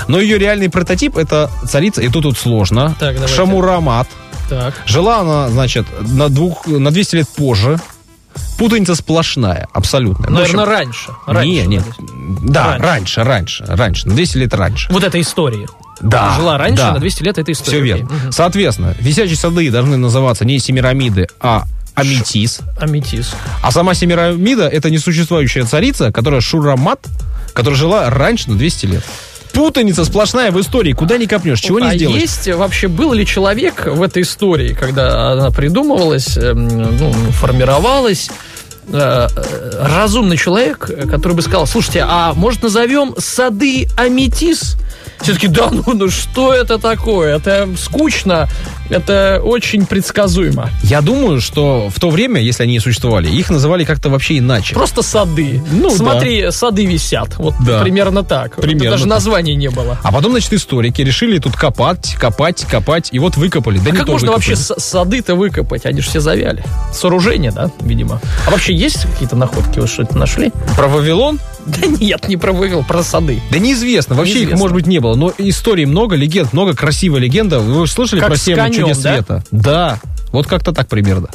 [0.08, 3.34] Но ее реальный прототип это царица, и тут тут сложно, Так, давайте.
[3.34, 4.08] Шамурамат.
[4.48, 4.74] Так.
[4.84, 7.78] Жила она, значит, на, двух, на 200 лет позже.
[8.58, 10.30] Путаница сплошная, абсолютная.
[10.30, 11.10] Ну, в общем, Наверное, раньше.
[11.26, 11.78] раньше не, не.
[11.78, 11.92] надо.
[12.42, 13.22] Да, Раньше.
[13.22, 14.92] раньше, раньше, раньше, на 200 лет раньше.
[14.92, 15.66] Вот эта история.
[16.00, 16.34] Да.
[16.36, 16.92] Жила раньше, да.
[16.92, 17.70] на 200 лет это история.
[17.78, 18.04] Все верно.
[18.04, 18.32] Мгм.
[18.32, 21.64] Соответственно, висячие сады должны называться не Семирамиды, а
[21.94, 22.60] Аметис.
[22.78, 23.34] Аметис.
[23.62, 27.06] А сама Семирамида это несуществующая царица, которая Шурамат,
[27.52, 29.04] которая жила раньше на 200 лет.
[29.52, 32.20] Путаница сплошная в истории, куда ни копнешь, чего а не сделаешь.
[32.20, 38.30] есть вообще был ли человек в этой истории, когда она придумывалась, эм, ну, формировалась,
[38.88, 44.76] э, э, разумный человек, который бы сказал, слушайте, а может назовем сады Аметис?
[45.22, 47.36] Все-таки, да, ну, ну что это такое?
[47.36, 48.48] Это скучно,
[48.88, 50.70] это очень предсказуемо.
[50.82, 54.74] Я думаю, что в то время, если они и существовали, их называли как-то вообще иначе.
[54.74, 55.62] Просто сады.
[55.70, 57.36] Ну, Смотри, сады висят.
[57.36, 57.80] Вот Да.
[57.82, 58.56] примерно так.
[58.56, 59.10] Примерно Даже так.
[59.10, 59.98] названия не было.
[60.02, 63.78] А потом, значит, историки решили тут копать, копать, копать, и вот выкопали.
[63.78, 64.50] Да А как можно выкопали.
[64.54, 65.84] вообще сады-то выкопать?
[65.84, 66.64] Они же все завяли.
[66.94, 68.20] Сооружение, да, видимо.
[68.46, 69.78] А вообще есть какие-то находки?
[69.80, 70.50] Вы что-то нашли?
[70.76, 71.38] Про Вавилон?
[71.66, 73.40] Да нет, не про Вавилон, про сады.
[73.50, 74.60] Да неизвестно, вообще их, Неизвестно.
[74.60, 75.14] может быть, не было.
[75.14, 77.58] Но историй много, легенд, много красивой легенды.
[77.58, 79.14] Вы слышали Как про семь чудес да?
[79.14, 79.44] света?
[79.50, 79.98] Да.
[80.32, 81.28] Вот как-то так примерно.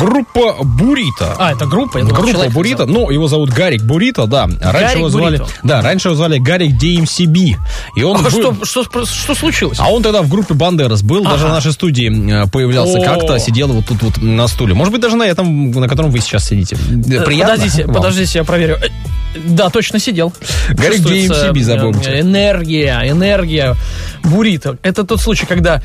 [0.00, 1.34] Группа Бурита.
[1.38, 1.98] А, это группа?
[1.98, 4.46] Я думал, Группа Бурита, ну, его зовут Гарик Бурита, да.
[4.46, 5.52] Раньше Гарик его звали, Бурито.
[5.62, 7.56] да, раньше его звали Гарик DMCB.
[7.96, 9.78] И он А был- что, что, что случилось?
[9.80, 11.54] А он тогда в группе Бандерас был, даже в Ага.
[11.56, 13.02] нашей студии э, появлялся О.
[13.04, 14.74] как-то, сидел вот тут вот на стуле.
[14.74, 16.76] Может быть, даже на этом, на котором вы сейчас сидите.
[16.76, 17.94] Э, Приятно Подождите, вам?
[17.96, 18.76] подождите, я проверю.
[18.82, 18.88] Э,
[19.46, 20.32] Да, точно сидел.
[20.70, 22.20] Гарик DMCB, э, запомните.
[22.20, 23.76] Энергия, энергия.
[24.24, 24.76] Бурито.
[24.82, 25.82] Это тот случай, когда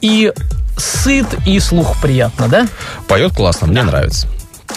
[0.00, 0.32] и
[0.76, 2.66] сыт, и слух приятно, да?
[3.08, 4.26] Поет классно, мне нравится.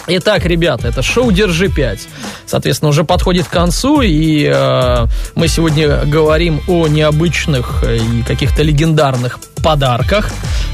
[0.06, 1.98] Итак, ребята, это шоу «Держи 5».
[2.46, 8.62] Соответственно, уже подходит к концу, и э, мы сегодня говорим о необычных э, и каких-то
[8.62, 10.30] легендарных подарках,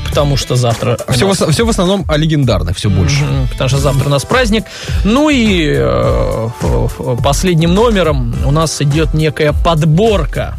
[0.08, 0.98] потому что завтра...
[1.08, 3.24] Все, нас- в, все в основном о легендарных, все больше.
[3.24, 4.64] Мгм, Потому что завтра у нас праздник.
[5.04, 6.48] Ну и э,
[7.22, 10.54] последним номером у нас идет некая подборка.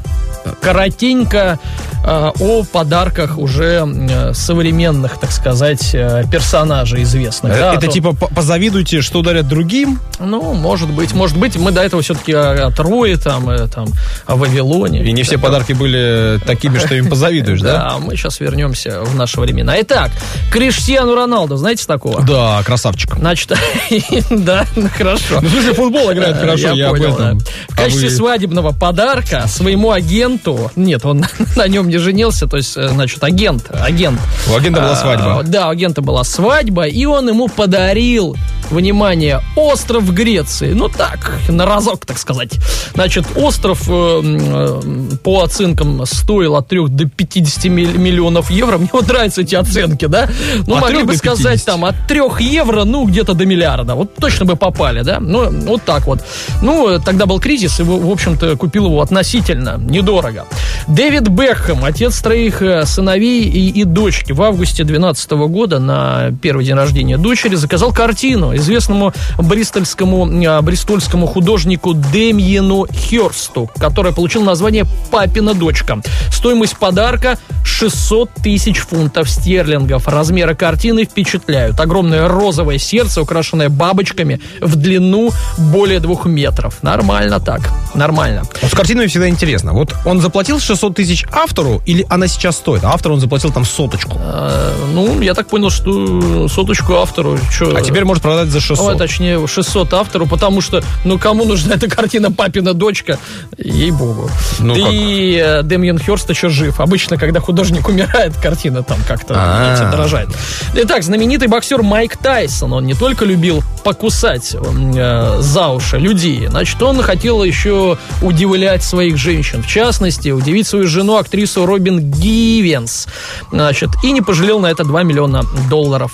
[0.62, 1.60] Коротенько
[2.04, 7.54] э, о подарках уже э, современных, так сказать, э, персонажей известных.
[7.54, 10.00] Э, да, Это то- типа по- позавидуйте, что дарят другим.
[10.20, 13.88] Ну, может быть, может быть, мы до этого все-таки о, о Трое, там, там,
[14.26, 15.04] о Вавилоне.
[15.04, 17.76] И не все подарки были такими, что им позавидуешь, да?
[17.86, 19.76] Да, мы сейчас вернемся в наши времена.
[19.82, 20.12] Итак,
[20.52, 22.22] Криштиану Роналду, знаете такого?
[22.24, 23.16] Да, красавчик.
[23.18, 23.52] Значит,
[24.30, 25.40] да, ну, хорошо.
[25.42, 27.16] Ну, в смысле, футбол играет хорошо, я, понял.
[27.16, 30.35] В А качестве вы- свадебного подарка своему агенту,
[30.76, 34.20] нет, он на нем не женился, то есть, э, значит, агент, агент.
[34.52, 35.44] У агента была А, свадьба.
[35.44, 38.36] Да, у агента была свадьба, и он ему подарил,
[38.72, 40.74] внимание, остров Греции.
[40.74, 42.52] Ну так, на разок, так сказать.
[42.94, 44.82] Значит, остров э, э,
[45.24, 48.78] по оценкам стоил от 3 до 50 миль- миллионов евро.
[48.78, 50.30] Мне вот нравятся эти оценки, да?
[50.68, 51.66] Ну, От могли 3 бы сказать 50.
[51.66, 53.96] там от 3 евро, ну, где-то до миллиарда.
[53.96, 55.20] Вот точно бы попали, да?
[55.20, 56.20] Ну, вот так вот.
[56.62, 60.46] Ну, тогда был кризис, и, в в общем-то, купил его относительно недорого.
[60.88, 66.66] Дэвид Бекхэм, отец троих э, сыновей и, и дочки, в августе 2012 года на первый
[66.66, 74.86] день рождения дочери заказал картину известному бристольскому, э, бристольскому художнику Демьену Херсту, которая получила название
[75.12, 76.02] «Папина дочка».
[76.32, 80.08] Стоимость подарка 600 тысяч фунтов стерлингов.
[80.08, 81.80] Размеры картины впечатляют.
[81.80, 86.82] Огромное розовое сердце, украшенное бабочками в длину более двух метров.
[86.84, 87.70] Нормально так.
[87.94, 88.44] Нормально.
[88.62, 89.74] Вот с картиной всегда интересно.
[89.74, 92.84] Вот он заплатил 600 тысяч автору или она сейчас стоит?
[92.84, 94.20] А автору он заплатил там соточку.
[94.20, 97.38] Э, ну, я так понял, что соточку автору.
[97.52, 98.88] Чё, А теперь может продать за 600.
[98.88, 103.18] Ой, точнее, 600 автору, потому что, ну, кому нужна эта картина «Папина дочка»?
[103.58, 104.30] Ей-богу.
[104.60, 106.80] Ну, и э, Демьян Хёрст еще жив.
[106.80, 109.58] Обычно, когда художник умирает, картина там как-то А.
[109.58, 110.30] знаете, дорожает.
[110.76, 116.82] Итак, знаменитый боксер Майк Тайсон, он не только любил покусать э, за уши людей, значит,
[116.82, 119.64] он хотел еще удивлять своих женщин.
[119.64, 123.08] В частности, удивить свою жену, актрису Робин Гивенс.
[123.52, 126.14] Значит, и не пожалел на это 2 миллиона долларов.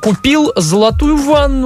[0.00, 1.65] Купил золотую ванну.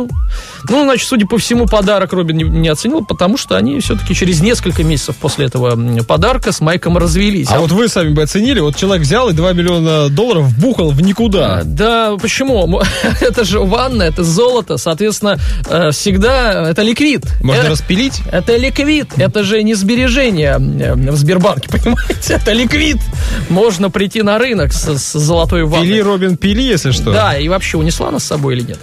[0.69, 4.41] Ну, значит, судя по всему, подарок Робин не, не оценил, потому что они все-таки через
[4.41, 7.49] несколько месяцев после этого подарка с Майком развелись.
[7.51, 11.01] А вот вы сами бы оценили, вот человек взял и 2 миллиона долларов вбухал в
[11.03, 11.63] никуда.
[11.65, 12.81] Да, почему?
[13.21, 17.25] Это же ванна, это золото, соответственно, э, всегда это ликвид.
[17.43, 18.21] Можно Э, распилить?
[18.31, 22.35] Это ликвид, это же не сбережение э, в Сбербанке, понимаете?
[22.35, 22.99] Это ликвид.
[23.49, 25.87] Можно прийти на рынок с, с золотой ванной.
[25.87, 27.13] Пили, Робин, пили, если что.
[27.13, 28.79] Да, и вообще унесла она с собой или нет?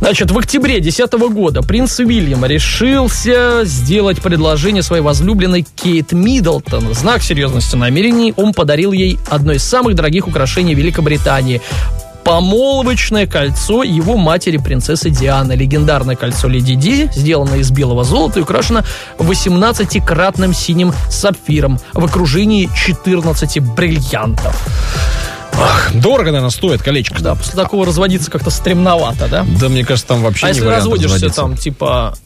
[0.00, 6.94] Значит, в октябре 2010 года принц Уильям решился сделать предложение своей возлюбленной Кейт Миддлтон.
[6.94, 11.60] Знак серьезности намерений он подарил ей одно из самых дорогих украшений Великобритании
[12.24, 15.52] помолвочное кольцо его матери, принцессы Дианы.
[15.52, 18.84] Легендарное кольцо Леди Ди, сделано из белого золота и украшено
[19.18, 24.56] 18-кратным синим сапфиром в окружении 14 бриллиантов.
[25.60, 27.20] Ах, дорого, наверное, стоит колечко.
[27.20, 29.46] Да, после такого разводиться как-то стремновато, да?
[29.60, 32.16] Да, мне кажется, там вообще А не если разводишься там, типа,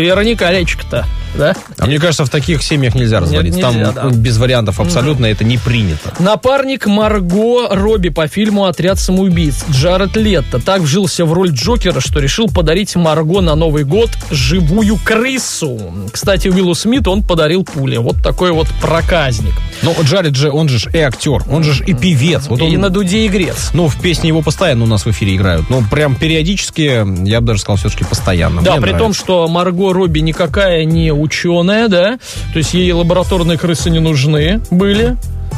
[0.00, 1.54] верни колечко-то, да?
[1.78, 3.60] А мне кажется, в таких семьях нельзя разводиться.
[3.60, 4.16] нельзя, там да.
[4.16, 6.12] без вариантов абсолютно это не принято.
[6.18, 12.20] Напарник Марго Робби по фильму «Отряд самоубийц» Джаред Летто так вжился в роль Джокера, что
[12.20, 15.80] решил подарить Марго на Новый год живую крысу.
[16.12, 17.96] Кстати, Уиллу Смиту он подарил пули.
[17.96, 19.54] Вот такой вот проказник.
[19.82, 22.46] Но Джаред же, он же и актер, он же и певец.
[22.48, 23.70] Вот он, И на дуде игрец.
[23.74, 25.70] Ну, в песне его постоянно у нас в эфире играют.
[25.70, 28.62] Ну, прям периодически, я бы даже сказал, все-таки постоянно.
[28.62, 29.20] Да, Мне при том, нравится.
[29.20, 32.18] что Марго Робби никакая не ученая, да,
[32.52, 35.16] то есть ей лабораторные крысы не нужны были.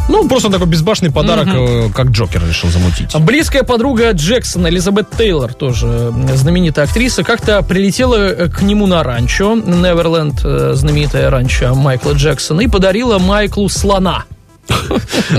[0.08, 3.14] Ну, просто такой безбашенный подарок, э, как Джокер решил замутить.
[3.16, 9.54] Близкая подруга Джексона, Элизабет Тейлор, тоже знаменитая актриса, как-то прилетела э, к нему на ранчо,
[9.54, 14.24] Неверленд, э, знаменитое ранчо Майкла Джексона, и подарила Майклу слона.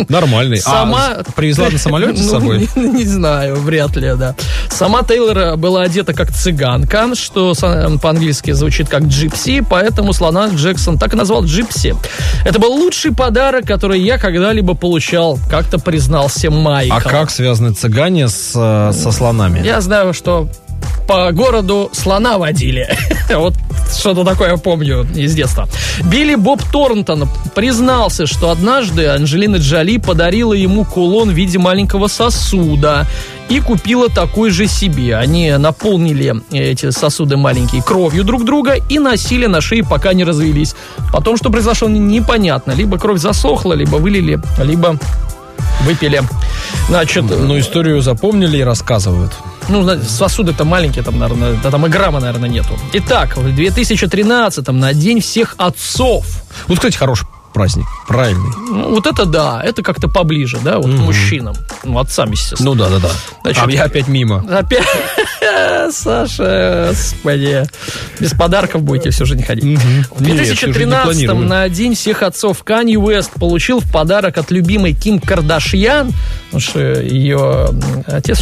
[0.10, 0.58] Нормальный.
[0.58, 1.08] Сама...
[1.18, 2.70] А, привезла на самолете с Ну, собой?
[2.76, 4.36] Не, не знаю, вряд ли, да.
[4.70, 10.98] Сама Тейлор была одета как цыганка, что э, по-английски звучит как джипси, поэтому слона Джексон
[10.98, 11.96] так и назвал джипси.
[12.46, 16.96] Это был лучший подарок, который я когда-либо получал, как-то признался Майкл.
[16.96, 19.66] А как связаны цыгане с, э, со слонами?
[19.66, 20.48] Я знаю, что
[21.08, 22.88] по городу слона водили.
[23.36, 23.54] вот
[23.94, 25.68] что-то такое помню из детства.
[26.04, 33.08] Билли Боб Торнтон признался, что однажды Анджелина Джоли подарила ему кулон в виде маленького сосуда
[33.50, 35.18] и купила такой же себе.
[35.18, 40.76] Они наполнили эти сосуды маленькие кровью друг друга и носили на шее, пока не развелись.
[41.12, 42.72] Потом, что произошло, непонятно.
[42.72, 44.98] Либо кровь засохла, либо вылили, либо
[45.82, 46.22] выпили.
[46.88, 49.32] Значит, Ну, историю запомнили и рассказывают.
[49.70, 52.78] Ну, сосуды-то маленькие, там, наверное, да, там и грамма, наверное, нету.
[52.94, 56.26] Итак, в 2013-м на День всех отцов.
[56.68, 57.86] Вот, кстати, хороший праздник.
[58.08, 58.52] Правильный.
[58.70, 61.56] Ну, вот это да, это как-то поближе, да, вот к мужчинам.
[61.84, 62.72] Ну, отцам, естественно.
[62.72, 63.10] Ну да, да, да.
[63.44, 64.46] Значит, а я опять мимо.
[64.50, 64.86] Опять,
[65.92, 67.64] Саша, господи,
[68.20, 69.64] без подарков будете все же не ходить.
[70.12, 71.48] В не 2013-м планирую.
[71.48, 76.12] на День всех отцов Канье Уэст получил в подарок от любимой Ким Кардашьян,
[76.46, 77.70] потому что ее
[78.08, 78.40] отец,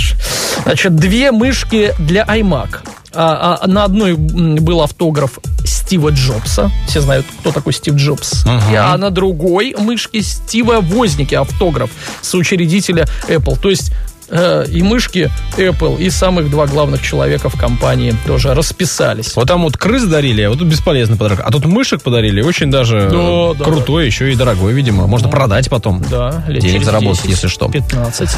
[0.63, 2.79] значит, две мышки для iMac.
[3.13, 6.71] А, а на одной был автограф Стива Джобса.
[6.87, 8.45] Все знают, кто такой Стив Джобс.
[8.71, 11.89] И, а на другой мышке Стива Возники автограф
[12.21, 13.57] соучредителя Apple.
[13.59, 13.91] То есть
[14.29, 19.35] э, и мышки Apple, и самых два главных человека в компании тоже расписались.
[19.35, 21.41] Вот там вот крыс дарили, а вот тут бесполезный подарок.
[21.45, 25.07] А тут мышек подарили, очень даже Да, да, крутой, еще и дорогой, видимо.
[25.07, 26.03] Можно продать потом.
[26.09, 27.69] Да, лет Денег заработать, 10, если что.
[27.69, 28.29] 15.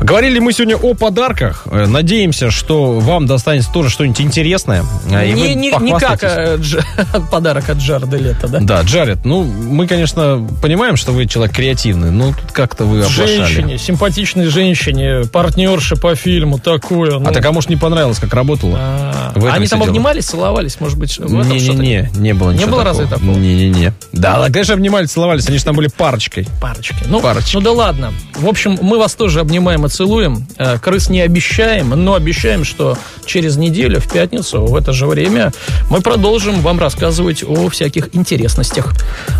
[0.00, 1.66] Говорили мы сегодня о подарках.
[1.70, 4.84] Э, Надеемся, что вам достанется тоже что-нибудь интересное.
[5.10, 6.82] А, и не, вы не, не как э, Дж-
[7.30, 8.58] подарок от Джареда Лето, да?
[8.60, 13.44] Да, Джаред, ну, мы, конечно, понимаем, что вы человек креативный, но тут как-то вы оплошали.
[13.44, 17.18] Женщине, симпатичной женщине, партнерше по фильму, такое.
[17.18, 17.28] ну.
[17.28, 18.78] А так, а может, не понравилось, как работала?
[18.80, 21.82] А, Они там обнимались, целовались, может быть, в этом что-то?
[21.82, 23.36] Не-не-не, не было Не было разве такого?
[23.36, 23.92] Не-не-не.
[24.12, 26.46] Да, да, конечно, обнимались, целовались, они же там были парочкой.
[26.60, 26.96] Парочки.
[27.06, 27.54] Ну, Парочки.
[27.54, 28.12] ну да ладно.
[28.36, 30.46] В общем, мы вас тоже обнимаем и целуем.
[30.56, 35.52] Э, Крыс не обещаем, но обещаем, что через неделю, в пятницу, в это же время,
[35.88, 38.92] мы продолжим вам рассказывать о всяких интересностях.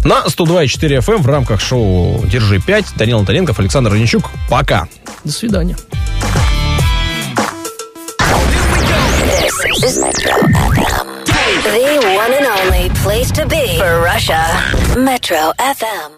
[0.05, 4.31] На 102,4 FM в рамках шоу «Держи 5» Данил Антоненков, Александр Раничук.
[4.49, 4.89] Пока.
[5.24, 5.76] До свидания.
[9.82, 11.26] This is Metro FM.
[11.64, 14.42] The one and only place to be for Russia.
[14.98, 16.12] Metro FM.